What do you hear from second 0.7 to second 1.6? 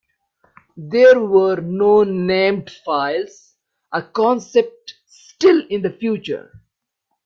There were